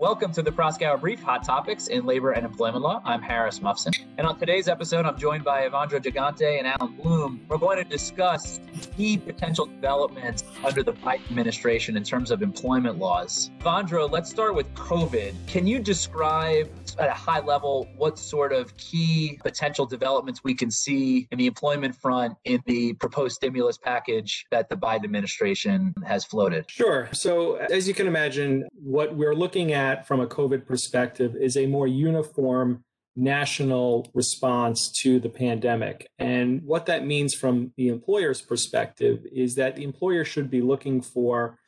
[0.00, 3.02] Welcome to the Proskauer Brief Hot Topics in Labor and Employment Law.
[3.04, 3.92] I'm Harris Mufson.
[4.16, 7.44] And on today's episode, I'm joined by Evandro Gigante and Allan Bloom.
[7.48, 8.60] We're going to discuss
[8.96, 13.50] key potential developments under the Biden administration in terms of employment laws.
[13.60, 15.34] Evandro, let's start with COVID.
[15.46, 16.70] Can you describe
[17.00, 21.46] at a high level what sort of key potential developments we can see in the
[21.46, 26.70] employment front in the proposed stimulus package that the Biden administration has floated?
[26.70, 27.08] Sure.
[27.12, 31.66] So, as you can imagine, what we're looking at from a COVID perspective is a
[31.66, 32.84] more uniform
[33.16, 36.08] national response to the pandemic.
[36.18, 41.00] And what that means from the employer's perspective is that the employer should be looking
[41.00, 41.58] for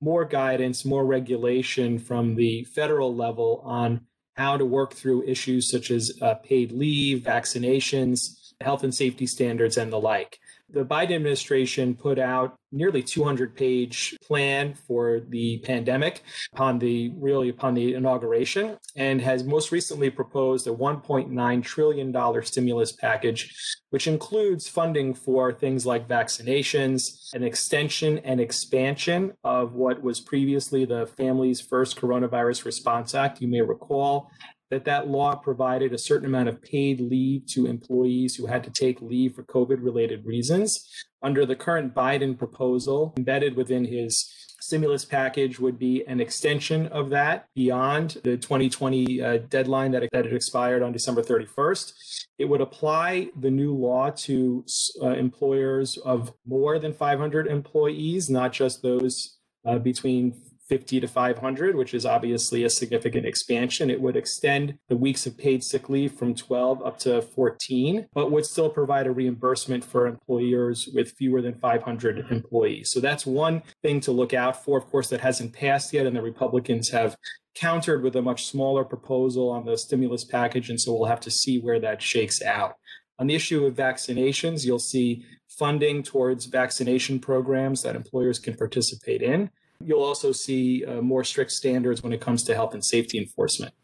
[0.00, 5.90] more guidance, more regulation from the federal level on how to work through issues such
[5.90, 10.38] as uh, paid leave, vaccinations, health and safety standards, and the like
[10.72, 16.22] the Biden administration put out nearly 200 page plan for the pandemic
[16.54, 22.42] upon the really upon the inauguration and has most recently proposed a 1.9 trillion dollar
[22.42, 23.54] stimulus package
[23.90, 30.84] which includes funding for things like vaccinations an extension and expansion of what was previously
[30.86, 34.30] the Families First Coronavirus Response Act you may recall
[34.72, 38.70] that that law provided a certain amount of paid leave to employees who had to
[38.70, 40.88] take leave for COVID related reasons.
[41.22, 47.10] Under the current Biden proposal, embedded within his stimulus package would be an extension of
[47.10, 51.92] that beyond the 2020 uh, deadline that, that had expired on December 31st.
[52.38, 54.64] It would apply the new law to
[55.02, 60.34] uh, employers of more than 500 employees, not just those uh, between
[60.68, 63.90] 50 to 500, which is obviously a significant expansion.
[63.90, 68.30] It would extend the weeks of paid sick leave from 12 up to 14, but
[68.30, 72.90] would still provide a reimbursement for employers with fewer than 500 employees.
[72.90, 74.78] So that's one thing to look out for.
[74.78, 77.16] Of course, that hasn't passed yet, and the Republicans have
[77.54, 80.70] countered with a much smaller proposal on the stimulus package.
[80.70, 82.76] And so we'll have to see where that shakes out.
[83.18, 89.22] On the issue of vaccinations, you'll see funding towards vaccination programs that employers can participate
[89.22, 89.50] in.
[89.84, 93.74] You'll also see uh, more strict standards when it comes to health and safety enforcement.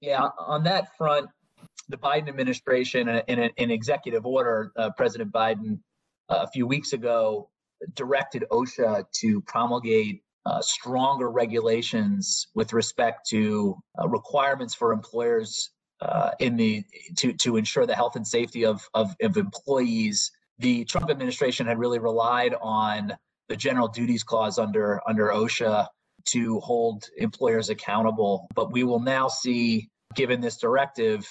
[0.00, 1.28] Yeah, on that front,
[1.88, 5.78] the Biden administration, in an executive order, uh, President Biden
[6.28, 7.48] uh, a few weeks ago
[7.94, 15.70] directed OSHA to promulgate uh, stronger regulations with respect to uh, requirements for employers
[16.00, 16.84] uh, in the
[17.16, 20.30] to to ensure the health and safety of, of of employees.
[20.58, 23.12] The Trump administration had really relied on
[23.48, 25.86] the general duties clause under under OSHA
[26.26, 28.48] to hold employers accountable.
[28.54, 31.26] But we will now see, given this directive,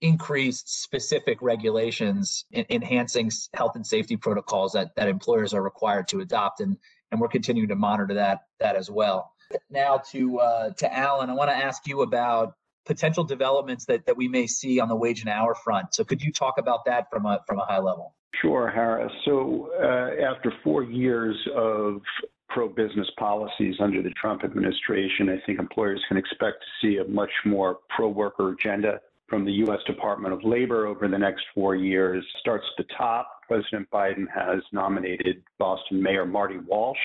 [0.00, 6.20] increased specific regulations in enhancing health and safety protocols that, that employers are required to
[6.20, 6.60] adopt.
[6.60, 6.76] And,
[7.10, 9.32] and we're continuing to monitor that, that as well.
[9.70, 14.16] Now to uh, to Allan, I want to ask you about potential developments that, that
[14.16, 15.94] we may see on the wage and hour front.
[15.94, 18.14] So could you talk about that from a from a high level?
[18.40, 19.12] Sure, Harris.
[19.24, 22.00] So uh, after four years of
[22.48, 27.30] pro-business policies under the Trump administration, I think employers can expect to see a much
[27.44, 29.80] more pro-worker agenda from the U.S.
[29.86, 32.24] Department of Labor over the next four years.
[32.40, 33.40] Starts at the top.
[33.48, 36.98] President Biden has nominated Boston Mayor Marty Walsh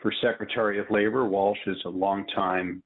[0.00, 1.24] for Secretary of Labor.
[1.24, 2.82] Walsh is a longtime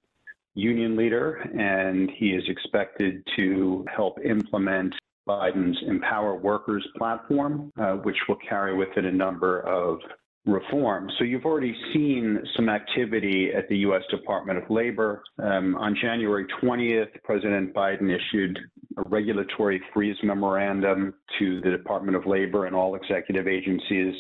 [0.55, 4.95] union leader, and he is expected to help implement
[5.29, 9.99] Biden's Empower Workers platform, uh, which will carry with it a number of
[10.47, 11.13] reforms.
[11.19, 14.03] So you've already seen some activity at the U.S.
[14.11, 15.23] Department of Labor.
[15.43, 18.59] Um, on January 20th, President Biden issued
[18.97, 24.15] a regulatory freeze memorandum to the Department of Labor and all executive agencies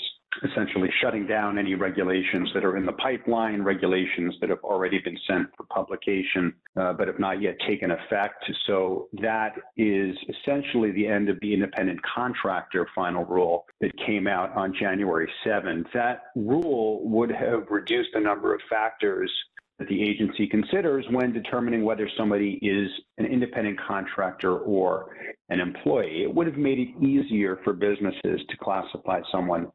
[0.44, 5.18] essentially shutting down any regulations that are in the pipeline, regulations that have already been
[5.26, 8.44] sent for publication uh, but have not yet taken effect.
[8.66, 14.54] So that is essentially the end of the independent contractor final rule that came out
[14.56, 15.86] on January 7th.
[15.94, 19.30] That rule would have reduced the number of factors
[19.78, 22.88] that the agency considers when determining whether somebody is
[23.18, 25.14] an independent contractor or
[25.50, 26.22] an employee.
[26.22, 29.70] It would have made it easier for businesses to classify someone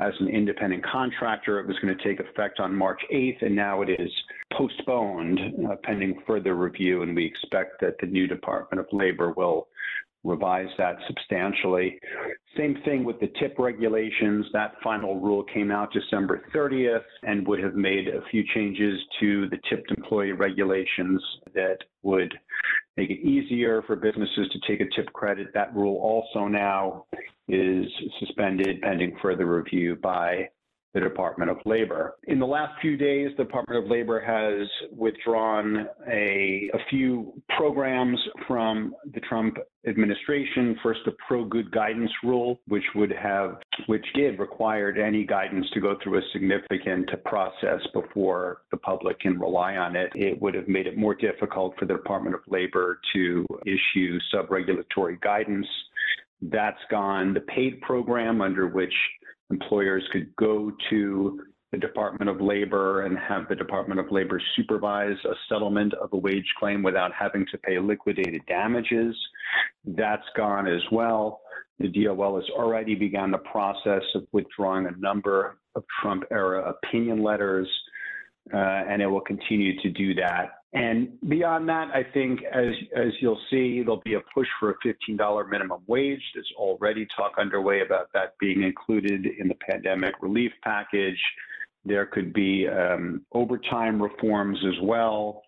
[0.00, 1.58] as an independent contractor.
[1.58, 4.10] It was going to take effect on March 8th, and now it is
[4.52, 7.02] postponed uh, pending further review.
[7.02, 9.68] And we expect that the new Department of Labor will
[10.24, 11.98] revise that substantially.
[12.56, 14.46] Same thing with the tip regulations.
[14.52, 19.48] That final rule came out December 30th and would have made a few changes to
[19.48, 21.22] the tipped employee regulations
[21.54, 22.34] that would
[22.98, 25.54] make it easier for businesses to take a tip credit.
[25.54, 27.04] That rule also now
[27.46, 27.86] is
[28.18, 30.48] suspended pending further review by
[30.94, 32.14] the Department of Labor.
[32.24, 38.18] In the last few days, the Department of Labor has withdrawn a, a few programs
[38.46, 40.78] from the Trump administration.
[40.82, 45.80] First, the pro good guidance rule, which would have, which did required any guidance to
[45.80, 50.10] go through a significant process before the public can rely on it.
[50.14, 55.18] It would have made it more difficult for the Department of Labor to issue sub-regulatory
[55.22, 55.66] guidance.
[56.40, 57.34] That's gone.
[57.34, 58.94] The PAID program under which
[59.50, 61.40] employers could go to
[61.70, 66.16] the Department of Labor and have the Department of Labor supervise a settlement of a
[66.16, 69.14] wage claim without having to pay liquidated damages.
[69.84, 71.40] That's gone as well.
[71.78, 77.22] The DOL has already begun the process of withdrawing a number of Trump era opinion
[77.22, 77.68] letters,
[78.52, 80.57] uh, and it will continue to do that.
[80.74, 84.74] And beyond that, I think as as you'll see, there'll be a push for a
[84.86, 86.20] $15 minimum wage.
[86.34, 91.18] There's already talk underway about that being included in the pandemic relief package.
[91.86, 95.42] There could be um, overtime reforms as well.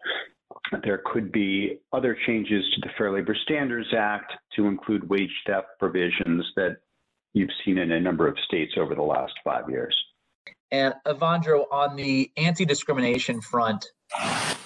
[0.85, 5.69] There could be other changes to the Fair Labor Standards Act to include wage theft
[5.79, 6.79] provisions that
[7.35, 9.95] you've seen in a number of states over the last five years.
[10.71, 13.87] And Evandro, on the anti discrimination front,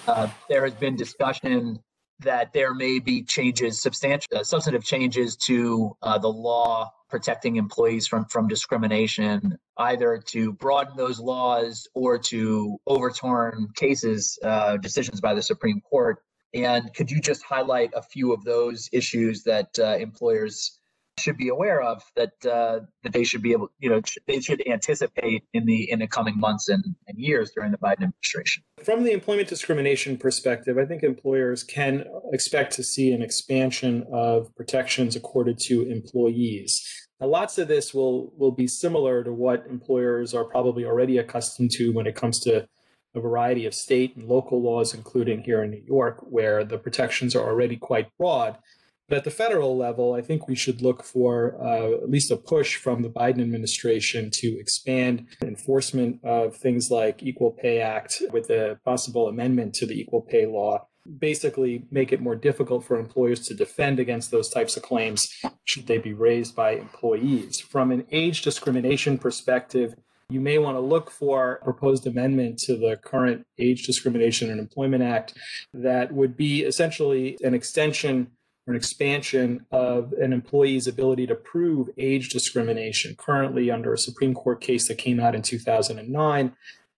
[0.07, 1.79] uh, there has been discussion
[2.19, 8.07] that there may be changes, substantial, uh, substantive changes to uh, the law protecting employees
[8.07, 15.33] from, from discrimination, either to broaden those laws or to overturn cases, uh, decisions by
[15.33, 16.17] the Supreme Court.
[16.53, 20.79] And could you just highlight a few of those issues that uh, employers
[21.19, 24.65] should be aware of that uh, that they should be able, you know, they should
[24.67, 28.63] anticipate in the in the coming months and, and years during the Biden administration.
[28.83, 34.53] From the employment discrimination perspective, I think employers can expect to see an expansion of
[34.55, 36.81] protections accorded to employees.
[37.19, 41.71] Now, lots of this will will be similar to what employers are probably already accustomed
[41.71, 42.67] to when it comes to
[43.15, 47.33] a variety of state and local laws, including here in New York, where the protections
[47.35, 48.57] are already quite broad.
[49.07, 52.37] But at the federal level, I think we should look for uh, at least a
[52.37, 58.49] push from the Biden administration to expand enforcement of things like Equal Pay Act with
[58.49, 60.87] a possible amendment to the Equal Pay Law.
[61.19, 65.29] Basically, make it more difficult for employers to defend against those types of claims
[65.63, 67.59] should they be raised by employees.
[67.59, 69.93] From an age discrimination perspective,
[70.29, 74.59] you may want to look for a proposed amendment to the current Age Discrimination and
[74.59, 75.35] Employment Act
[75.73, 78.31] that would be essentially an extension
[78.67, 83.15] an expansion of an employee's ability to prove age discrimination.
[83.17, 86.53] Currently, under a Supreme Court case that came out in 2009,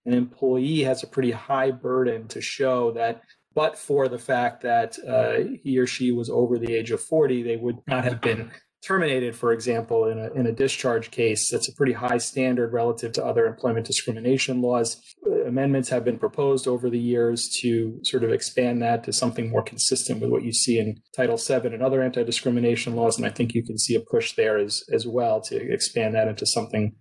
[0.06, 3.22] an employee has a pretty high burden to show that
[3.58, 7.42] but for the fact that uh, he or she was over the age of 40,
[7.42, 8.52] they would not have been
[8.84, 11.50] terminated, for example, in a, in a discharge case.
[11.50, 15.02] That's a pretty high standard relative to other employment discrimination laws.
[15.47, 19.63] Amendments have been proposed over the years to sort of expand that to something more
[19.63, 23.17] consistent with what you see in Title VII and other anti discrimination laws.
[23.17, 26.27] And I think you can see a push there as, as well to expand that
[26.27, 26.95] into something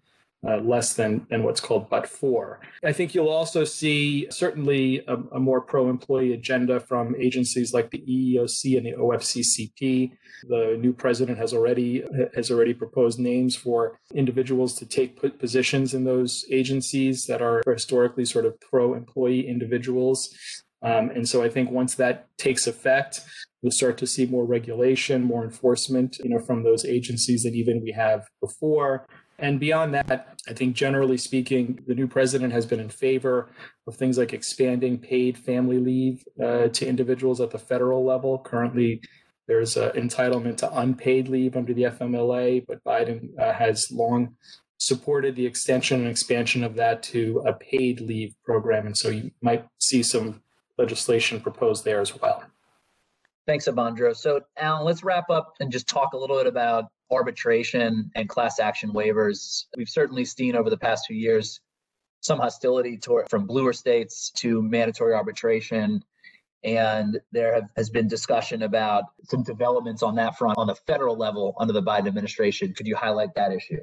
[0.46, 2.60] uh, less than, than what's called but for.
[2.84, 7.90] I think you'll also see certainly a, a more pro employee agenda from agencies like
[7.90, 10.12] the EEOC and the OFCCP.
[10.48, 12.04] The new president has already
[12.34, 18.24] has already proposed names for individuals to take positions in those agencies that are historically
[18.24, 20.34] sort of pro employee individuals.
[20.82, 23.22] Um, and so I think once that takes effect,
[23.62, 27.82] we'll start to see more regulation, more enforcement, you know, from those agencies than even
[27.82, 29.06] we have before.
[29.38, 33.50] And beyond that, I think generally speaking, the new president has been in favor
[33.86, 38.38] of things like expanding paid family leave uh, to individuals at the federal level.
[38.38, 39.02] Currently,
[39.46, 44.36] there's an entitlement to unpaid leave under the FMLA, but Biden uh, has long
[44.78, 48.86] supported the extension and expansion of that to a paid leave program.
[48.86, 50.42] And so you might see some
[50.78, 52.42] legislation proposed there as well.
[53.46, 54.14] Thanks, Evandro.
[54.14, 58.58] So, Allan, let's wrap up and just talk a little bit about arbitration and class
[58.58, 59.66] action waivers.
[59.76, 61.60] We've certainly seen over the past few years
[62.20, 66.02] some hostility toward, from bluer states to mandatory arbitration.
[66.64, 71.16] And there have, has been discussion about some developments on that front on the federal
[71.16, 72.74] level under the Biden administration.
[72.74, 73.82] Could you highlight that issue?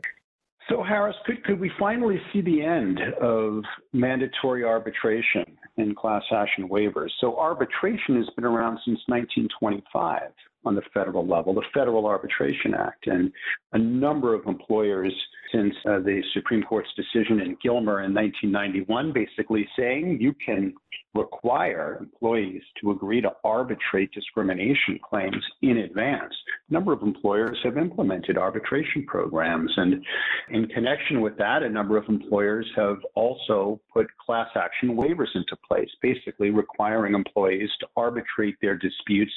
[0.69, 5.43] So, Harris, could, could we finally see the end of mandatory arbitration
[5.77, 7.09] and class action waivers?
[7.19, 10.21] So, arbitration has been around since 1925
[10.65, 13.07] on the federal level, the Federal Arbitration Act.
[13.07, 13.31] And
[13.73, 15.13] a number of employers,
[15.53, 20.73] since uh, the Supreme Court's decision in Gilmer in 1991, basically saying you can
[21.13, 26.33] require employees to agree to arbitrate discrimination claims in advance.
[26.69, 29.71] a number of employers have implemented arbitration programs.
[29.77, 30.03] And
[30.49, 35.55] in connection with that, a number of employers have also put class action waivers into
[35.67, 39.31] place, basically requiring employees to arbitrate their disputes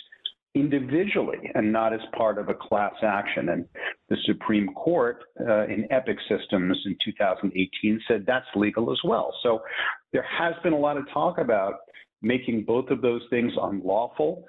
[0.56, 3.50] individually and not as part of a class action.
[3.50, 3.66] And
[4.08, 9.32] the Supreme Court uh, in Epic Systems in 2018 said that's legal as well.
[9.42, 9.60] So
[10.12, 11.74] there has been a lot of talk about
[12.22, 14.44] making both of those things unlawful.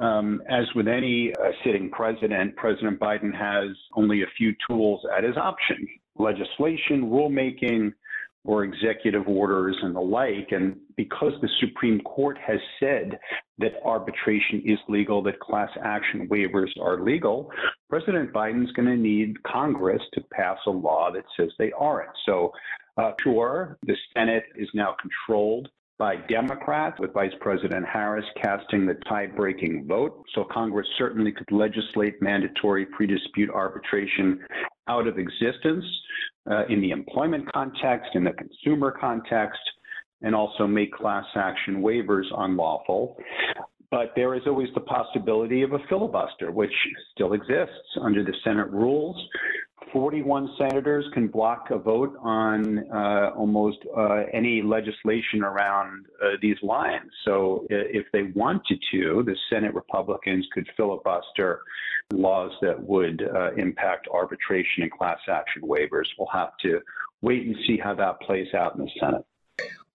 [0.00, 5.24] Um, as with any uh, sitting president, President Biden has only a few tools at
[5.24, 5.86] his option
[6.16, 7.92] legislation, rulemaking,
[8.44, 10.48] or executive orders and the like.
[10.50, 13.18] And because the Supreme Court has said
[13.58, 17.50] that arbitration is legal, that class action waivers are legal,
[17.88, 22.10] President Biden's going to need Congress to pass a law that says they aren't.
[22.24, 22.52] So,
[22.96, 25.68] uh, sure, the Senate is now controlled
[26.00, 30.24] by Democrats, with Vice President Harris casting the tie breaking vote.
[30.34, 34.40] So Congress certainly could legislate mandatory pre dispute arbitration
[34.90, 35.84] out of existence
[36.50, 39.60] uh, in the employment context, in the consumer context,
[40.22, 43.16] and also make class action waivers unlawful.
[43.90, 46.72] But there is always the possibility of a filibuster, which
[47.12, 49.16] still exists under the Senate rules.
[49.92, 56.56] 41 senators can block a vote on uh, almost uh, any legislation around uh, these
[56.62, 57.10] lines.
[57.24, 61.62] So if they wanted to, the Senate Republicans could filibuster
[62.12, 66.06] laws that would uh, impact arbitration and class action waivers.
[66.18, 66.80] We'll have to
[67.22, 69.24] wait and see how that plays out in the Senate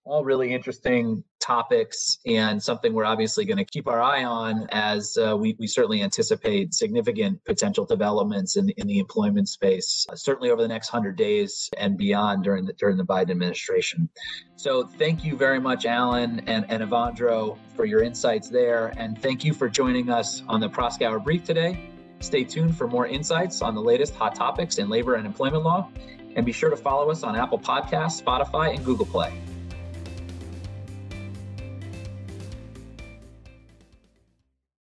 [0.06, 5.18] all really interesting topics and something we're obviously going to keep our eye on as
[5.18, 10.50] uh, we, we certainly anticipate significant potential developments in, in the employment space, uh, certainly
[10.50, 14.08] over the next 100 days and beyond during the, during the Biden administration.
[14.54, 18.92] So thank you very much, Allan and, and Evandro, for your insights there.
[18.96, 21.90] And thank you for joining us on the Proskauer Brief today.
[22.20, 25.90] Stay tuned for more insights on the latest hot topics in labor and employment law.
[26.36, 29.32] And be sure to follow us on Apple Podcasts, Spotify, and Google Play.